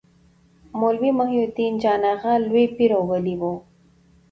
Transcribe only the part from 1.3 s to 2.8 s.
الدین جان اغا لوی